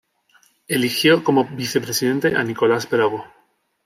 Eligió 0.67 1.23
como 1.23 1.45
vicepresidente 1.45 2.35
a 2.35 2.43
Nicolás 2.43 2.89
Bravo. 2.89 3.23